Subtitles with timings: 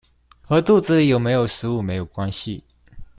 [0.41, 2.63] 和肚子裡有沒有食物沒有關係